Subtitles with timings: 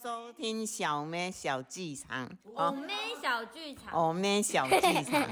[0.00, 5.22] 收听小妹小剧场，我妹小剧场，我妹小剧场，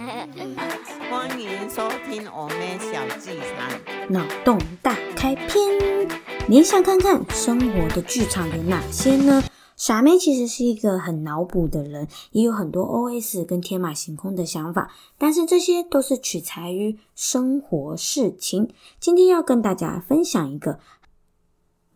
[1.08, 3.80] 欢迎收听我妹小剧场。
[4.10, 6.08] 脑洞大开篇，
[6.48, 9.40] 你想看看生活的剧场有哪些呢？
[9.76, 18.74] 傻妹其实是一个很脑补的人，也有很多 OS 跟天马行空的想法，但是这些都是取材于生活事情。
[18.98, 20.80] 今天要跟大家分享一个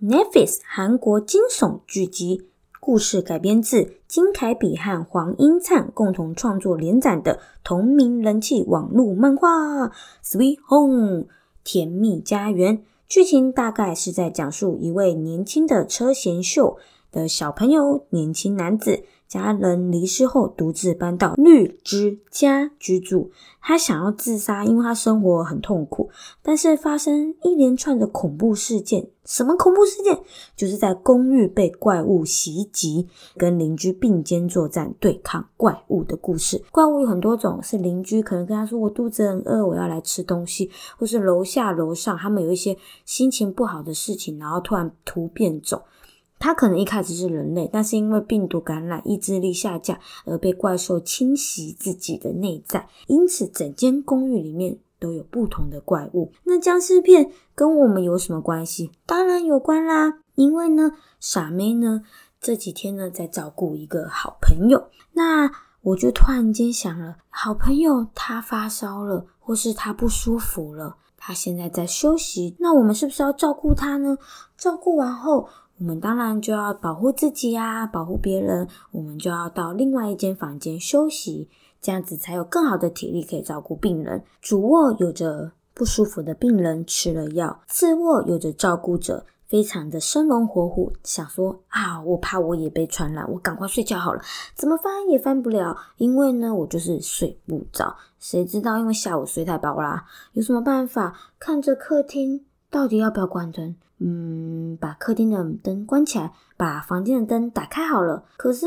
[0.00, 2.46] Netflix 韩国惊悚剧集，
[2.80, 9.88] 故事改编自金凯比和黄英灿共同创作连载的同名人气网络漫画
[10.24, 11.24] 《Sweet Home》
[11.62, 12.82] 甜蜜家园。
[13.06, 16.78] 剧情大概是在讲述一位年轻的车贤秀。
[17.12, 23.30] 的小朋友，年轻男子，家人离世后独自搬到绿之家居住。
[23.62, 26.10] 他想要自杀，因为他生活很痛苦。
[26.42, 30.18] 但是发生一连串的恐怖事件，什么恐怖事件？
[30.56, 33.06] 就是在公寓被怪物袭击，
[33.36, 36.64] 跟邻居并肩作战对抗怪物的故事。
[36.72, 45.80] 怪物有很多种，是邻居可能跟他说：“我肚子很饿，我要来吃东西。”或是楼下楼上他们有一些心情不好的事情，然后突然突变种。
[46.40, 56.32] 他可能一开始是人类，但是因为病毒感染、意志力下降而被怪兽侵袭自己的内在，因此整间公寓里面都有不同的怪物。
[56.44, 58.90] 那僵尸片跟我们有什么关系？
[59.04, 62.00] 当然有关啦，因为呢，傻妹呢
[62.40, 65.50] 这几天呢在照顾一个好朋友，那
[65.82, 74.16] 我就突然间想了，好朋友他发烧了，或是他不舒服了，他现在在休息，那我们是不是要照顾他呢？
[74.56, 75.46] 照顾完后。
[75.80, 78.68] 我们当然就要保护自己呀，保护别人。
[78.90, 81.48] 我们就要到另外一间房间休息，
[81.80, 84.22] 这样子才有更好的体力可以照顾病人。
[84.42, 94.20] 主卧有着不舒服的病人吃了药，次卧有着照顾者，非常的生龙活虎，想说啊，我怕我也被传染，我赶快睡觉好了。
[94.54, 97.96] 怎么翻也翻不了，因为呢，我就是睡不着。
[98.18, 100.04] 谁知道因为下午睡太饱啦，
[100.34, 101.16] 有什么办法？
[101.38, 103.74] 看着客厅到底要不要关灯？
[104.02, 108.24] 嗯，把客厅的灯关起来，把房间的灯打开好了。
[108.38, 108.66] 可是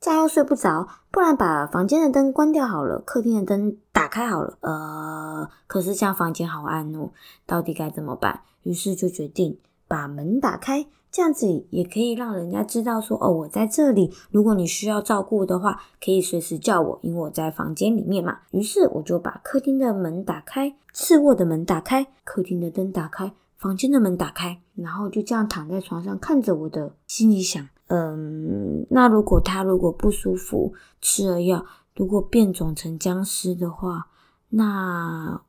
[0.00, 4.58] 这样又睡不着，不然把房间的灯关掉好了，客厅的灯打开好了。
[4.60, 7.10] 呃，可是这样房间好暗哦，
[7.46, 8.40] 到底该怎么办？
[8.64, 9.56] 于是就决定
[9.86, 14.12] 把门打开，这样子也可以让人家知道说，哦，我在这里。
[14.32, 18.38] 如果你需要照顾的话，可以随时叫我，因为我在房间里面嘛。
[18.50, 23.32] 于是我就把客厅的门打开，次卧的门打开，客厅的灯打开。
[23.56, 31.64] 房间的门打开，然后就这样躺在床上看着我的，心里想：嗯，那如果他如果不舒服，吃了药，
[31.94, 34.08] 如果变种成僵尸的话，
[34.50, 35.40] 那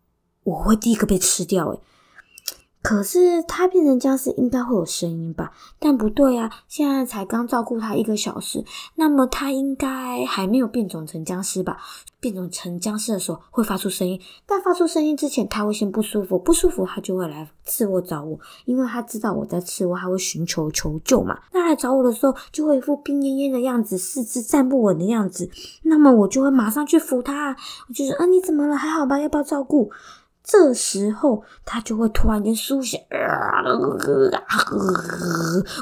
[0.44, 1.70] 我会第一个被吃掉。
[1.70, 1.82] 诶
[2.88, 5.52] 可是他变成僵尸应该会有声音吧？
[5.78, 8.64] 但不对啊，现在才刚照顾他一个小时，
[8.96, 11.78] 那么他应该还没有变种成僵尸吧？
[12.22, 21.38] 变种成僵尸的时候会发出声音，但发出声音之前他会先不舒服，不舒服他就会来刺我找我，因为他知道我在次我，他会寻求求救嘛。
[21.52, 25.50] 那来找我的时候就会一副病恹恹的样子，四肢站不稳的样子，
[25.84, 27.54] 那么我就会马上去扶他，
[27.90, 28.78] 我就说啊你怎么了？
[28.78, 29.20] 还好吧？
[29.20, 29.92] 要不要照顾？
[30.50, 32.98] 这时候他就会突然间苏醒，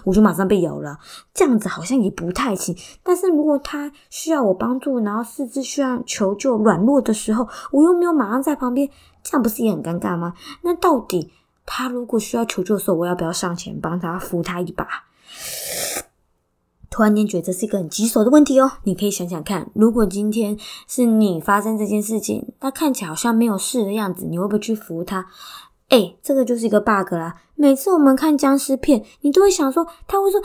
[0.04, 0.98] 我就马上被咬了。
[1.36, 2.76] 这样子好像也不太行。
[3.04, 8.90] 但是如果他需要我帮助，然后四肢需要求救软弱的时候，我又没有马上在旁边，
[9.22, 10.34] 这样不是也很尴尬吗？
[10.64, 11.32] 那到底
[11.68, 14.88] 他如果需要求救的时候，我要不要上前帮他扶他一把？
[16.96, 20.58] 突然间觉得这是一个很棘手的问题哦，你可以想想看，如果今天
[20.88, 25.26] 是你发生这件事情，他看起来好像没有事的样子，你会不会去扶他？
[25.90, 27.36] 哎，这个就是一个 bug 啦。
[27.56, 30.42] 每次我们看僵尸片，你都会想说，他会说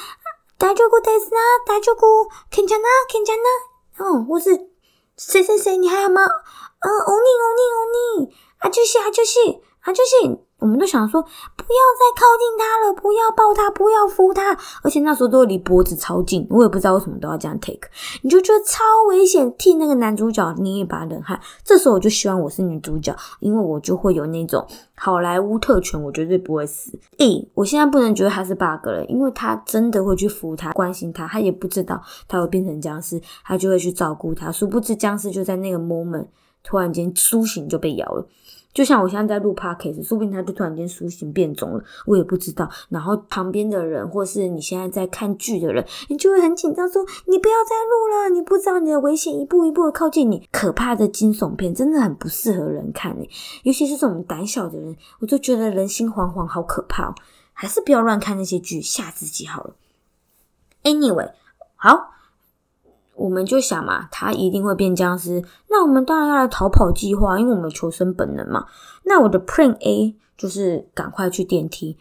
[0.59, 1.39] 大舅姑在哪？
[1.65, 2.89] 大舅姑看见哪？
[3.09, 4.05] 看见哪？
[4.05, 4.51] 哦，或是
[5.17, 6.23] 谁谁谁，你还好吗？
[6.23, 9.39] 嗯，欧尼欧尼欧尼，啊就是啊就是
[9.83, 10.41] 啊就是。
[10.61, 11.25] 我们都想说，
[11.71, 17.89] 不要再靠近他了，不要抱他，不要扶他，而且那时候都离脖子超近，我也不知道为什么都要这样 take，
[18.23, 21.41] 你就觉得超危险，替那个男主角捏一把冷汗。
[21.63, 26.99] 这时候我就希望我是女主角，因为我就会有那种好莱坞特权，我绝对不会死。
[27.19, 36.27] 诶，我现在不能觉得他是 bug 了，因为他真的会去扶他，关心他，他也不知道他会变成僵尸，他就会去照顾他，殊不知僵尸就在那个 moment
[36.65, 38.27] 突然间苏醒就被咬了。
[38.73, 42.71] 就像我现在在录 podcast，说不定他就突然间苏醒变种了，我也不知道。
[42.89, 50.49] 然后旁边的人，或是你现在在看剧的人，你就会很紧张，说你不要再录了，你不知道你的危险一步一步的靠近你。
[50.53, 53.29] 可怕的惊悚片真的很不适合人看诶，
[53.65, 57.15] 尤其是这种胆小的人，我就觉得人心惶惶，好可怕哦。
[57.53, 59.75] 还是不要乱看那些剧，吓自己好了。
[60.85, 61.31] Anyway。
[61.83, 62.11] 好，
[63.21, 68.65] 我们就想嘛，他一定会变僵尸，那我们当然要来逃跑计划，因为我们求生本能嘛。
[69.05, 71.99] 那我的 Plan A 就是赶快去电梯。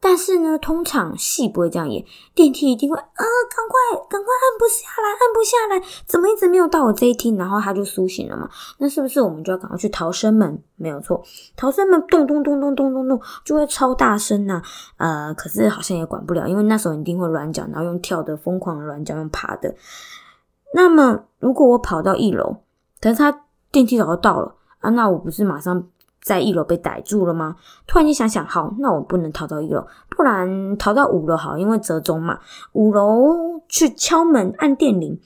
[0.00, 7.36] 但是呢，通常戏不会这样演，电梯一定会啊，赶快赶快按不下来，按不下来，怎么一直没有到我这一厅？
[7.36, 8.48] 然后他就苏醒了嘛？
[8.78, 10.62] 那是不是我们就要赶快去逃生门？
[10.76, 11.20] 没有错，
[11.56, 14.62] 逃生门咚咚咚咚咚咚咚就会超大声呐。
[14.98, 19.74] 呃，可是好像也管不了，因为那时候一定会软脚，然后用跳的疯狂的软脚，用爬的。
[20.74, 22.58] 那么如果我跑到一楼，
[23.00, 25.88] 可是他电梯早就到了啊，那我不是马上？
[26.20, 27.56] 在一楼被逮住了吗？
[27.86, 32.38] 突然间想想，好，那我不能逃到一楼，不然逃到五楼好，因为折中嘛。
[32.72, 35.18] 五楼去敲门按电铃，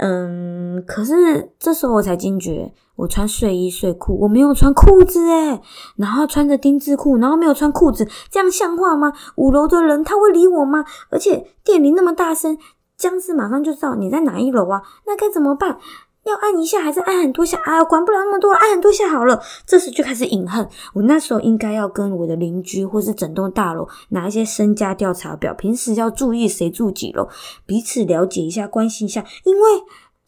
[0.00, 5.60] 嗯，可是这时候我才惊觉，我穿睡衣睡裤，我没有穿裤子诶
[5.96, 9.12] 然后穿着丁字裤，然后没有穿裤子，这样像话吗？
[9.36, 10.84] 五楼的人他会理我吗？
[11.10, 12.56] 而且电铃那么大声，
[12.98, 15.78] 僵尸马上就知道你在哪一楼啊，那该怎么办？
[16.24, 17.56] 要按一下还是按很多下？
[17.64, 19.40] 啊，管不了那么多，按很多下好了。
[19.64, 27.28] 这时就开始隐恨，我那时候应该要跟我的邻居或是整栋大楼拿一些身家调查表，平时要注意谁住几楼，
[27.64, 29.24] 彼此了解一下，关心一下。
[29.44, 29.62] 因为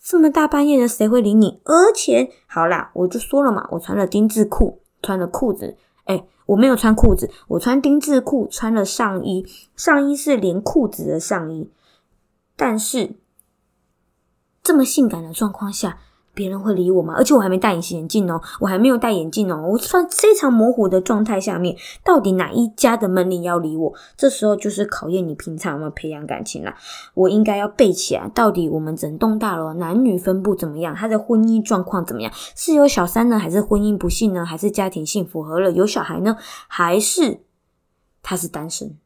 [0.03, 1.61] 这么大半夜的，谁会理你？
[1.65, 5.77] 而且，好啦，我就说了嘛，我穿了丁字裤，穿了裤子。
[6.05, 9.45] 哎，我没有穿裤子，我穿丁字裤，穿了上衣，
[9.77, 11.69] 上衣是连裤子的上衣，
[12.61, 13.17] 但是。
[14.63, 15.99] 这么性感的状况下，
[16.35, 17.15] 别人会理我吗？
[17.17, 21.75] 而且我还没戴隐形眼镜哦，我还没有戴眼镜哦，我算非常模糊的状态下面，
[22.05, 23.93] 到底哪一家的门铃要理我？
[24.19, 26.77] 这时候就是考验你平常有没有培养感情啦。
[27.15, 30.95] 我应该要背起来，到底我们整栋大楼男女分布怎么样？
[30.95, 32.31] 他的婚姻状况怎么样？
[32.55, 34.45] 是有小三呢，还是婚姻不幸呢？
[34.45, 36.37] 还是家庭幸福和乐有小孩呢？
[36.69, 37.41] 还是
[38.23, 38.97] 他是单身？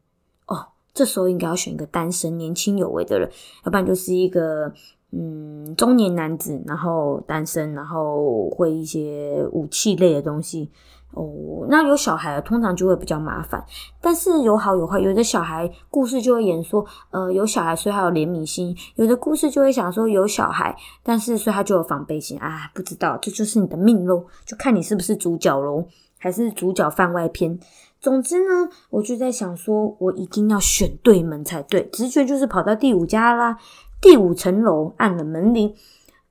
[0.95, 3.29] 这时候应该要选一个单身、年轻有为的人，
[3.65, 4.73] 要不然就是一个。
[5.17, 10.69] 嗯，中年男子，然后单身，然后会一些武器类的东西
[11.11, 11.65] 哦。
[11.69, 13.63] 那有小孩，通常就会比较麻烦。
[14.01, 22.69] 但是有好有坏，有的小孩故事就会演说，呃，有小孩所以他有怜悯心；有的故事就会想说有小孩，但是所以他就有防备心啊。
[22.73, 25.85] 不知道，这就是你的命喽，就看你是不是主角喽，
[26.19, 27.57] 还是主角番外篇。
[28.05, 33.57] 总之呢，我就在想说，我一定要选对门才对，直觉就是跑到第五家啦。
[33.99, 35.75] 第五层楼按了门铃，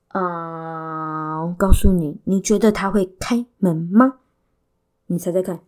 [0.06, 1.44] 啊！
[1.44, 4.20] 我告诉你，你觉得他会开门吗？
[5.06, 5.62] 你猜猜看。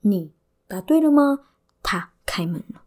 [0.00, 0.32] 你
[0.66, 1.38] 答对了吗？
[1.84, 2.82] 他开门了，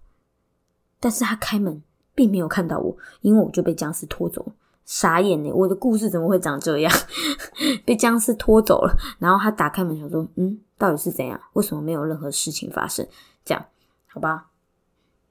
[1.00, 1.82] 但是他开门
[2.14, 4.52] 并没有看到我，因为我就被僵尸拖走了。
[4.88, 5.52] 傻眼呢！
[5.54, 6.92] 我的故事怎么会长这样？
[7.86, 11.38] 被僵尸拖走了，然后他打开门，想说：“嗯，到底是怎样？
[11.54, 13.06] 为什么没有任何事情发生？”
[13.44, 13.66] 这样，
[14.08, 14.48] 好吧。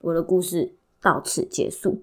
[0.02, 2.02] 我的故事到此结束。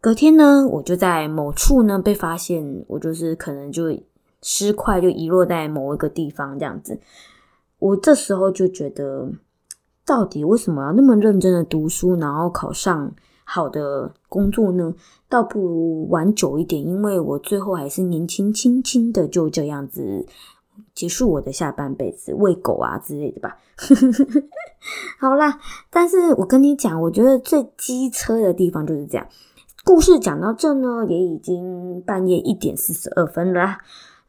[0.00, 3.94] 隔天呢，我就在某处呢被发现，我就是可能就
[4.40, 6.98] 尸块就遗落在某一个地方这样子。
[7.78, 9.30] 我这时候就觉得，
[10.06, 13.12] 到底为什么要那么认真的读书，然后考上
[13.48, 14.92] 好的工作呢？
[15.28, 20.26] 倒不如玩久一点，因为我最后还是年轻轻轻的就这样子。
[20.94, 23.56] 结束我的下半辈子，喂狗啊之类的吧。
[25.20, 25.60] 好啦，
[25.90, 29.26] 但是我跟你讲，我觉得最机车的地方就是这样。
[29.84, 33.78] 故事讲到这呢，也已经半夜一点四十二分了。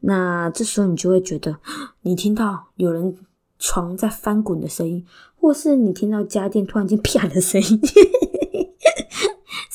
[0.01, 1.57] 那这时候你就会觉得，
[2.01, 3.17] 你听到有人
[3.57, 5.03] 床在翻滚的声音，
[5.39, 7.81] 或是你听到家电突然间啪的声音。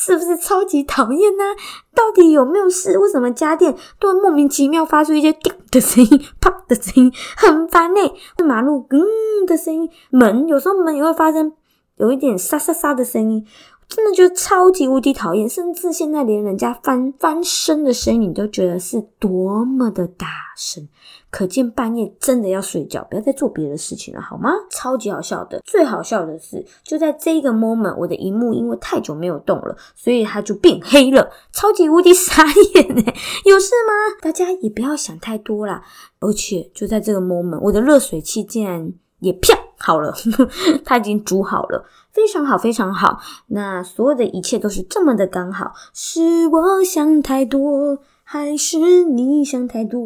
[0.04, 1.44] 是不是超级讨厌呢？
[1.94, 2.98] 到底有没有事？
[2.98, 8.00] 为什么家电都会莫名其妙发出一些叮的声音、啪的声音，很烦呢？
[8.44, 11.52] 马路嗯的声音，门有时候门也会发生
[11.98, 13.46] 有一点沙沙沙的声音，
[13.94, 15.46] 真的就超级无敌讨厌。
[15.48, 20.88] 甚至现在连人家翻翻身的声音，你都觉得是多么的大声。
[21.30, 24.50] 可见半夜真的要睡觉，不要再做别的事情了，好吗？
[24.70, 33.14] 超级好笑的，最好笑的是，就在这个 moment，我的荧幕因为太久没有动了，所以它就变黑了，超级无敌傻眼哎！
[33.44, 34.16] 有事吗？
[34.20, 35.82] 大家也不要想太多啦。
[36.20, 40.14] 而且就在这个 moment，我的热水器竟然也啪好了，
[40.86, 43.18] 它已经煮好了，非常好，非常好。
[43.48, 47.98] 那所有的一切都是这么的刚好，是我想太多。
[48.24, 50.00] 还是你想太多，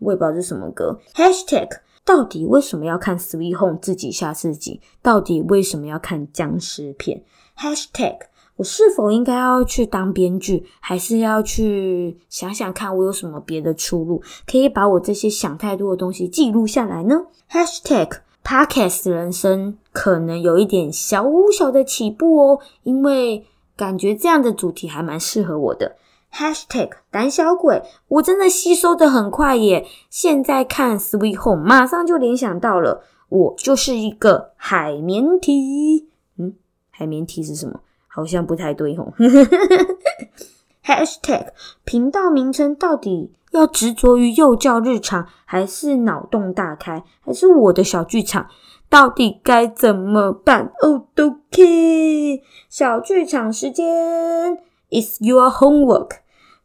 [0.00, 0.98] 我也不知道是什么歌。
[1.14, 1.68] Hashtag
[2.04, 4.82] 到底为什么要看 Sweet Home 自己吓自己？
[5.00, 7.22] 到底为什么要看僵尸片
[7.56, 8.18] ？Hashtag
[8.56, 25.96] 我是否应该要去当编剧，还是要去想想看我有什么别的出路，可以把我这些想太多的东西记录下来呢？Hashtag Podcast 人生可能有一点小小的起步哦，因为感觉这样的主题还蛮适合我的。
[26.32, 29.86] Hashtag 胆小鬼，我真的吸收的很快耶！
[30.08, 36.08] 现在看 Sweet Home，马上就联想到了，我就是一个海绵体。
[36.36, 36.54] 嗯，
[36.90, 37.80] 海绵体是什么？
[38.06, 39.12] 好像不太对吼。
[40.84, 41.48] Hashtag
[41.84, 48.46] 频道名称到底要执着于幼教日常，还是脑洞大开，还是我的小剧场？
[48.88, 54.58] 到底该怎么办？OK，小剧场时间
[54.90, 56.08] ，Is your homework？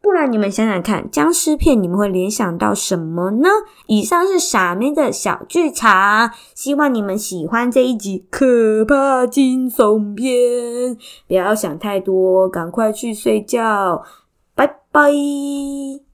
[0.02, 3.50] 不然你们想想看，僵尸片你们会联想到什么呢？
[3.88, 10.96] 以上是傻妹的小剧场，希望你们喜欢这一集可怕惊悚片。
[11.28, 14.04] 不要想太多，赶快去睡觉，
[14.54, 15.12] 拜拜。